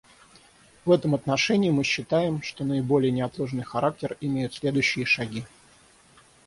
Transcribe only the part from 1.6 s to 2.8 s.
мы считаем, что